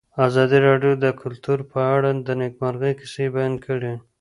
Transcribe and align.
ازادي 0.27 0.57
راډیو 0.67 0.93
د 1.03 1.05
کلتور 1.21 1.59
په 1.71 1.79
اړه 1.95 2.09
د 2.27 2.29
نېکمرغۍ 2.41 2.93
کیسې 2.99 3.25
بیان 3.35 3.53
کړې. 3.65 3.93